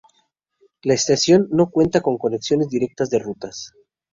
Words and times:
La 0.81 0.95
estación 0.95 1.47
no 1.51 1.69
cuenta 1.69 2.01
con 2.01 2.17
conexiones 2.17 2.69
directas 2.69 3.11
de 3.11 3.19
rutas. 3.19 3.71